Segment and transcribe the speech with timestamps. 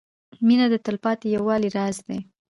[0.47, 2.19] •مینه د تلپاتې یووالي راز دی.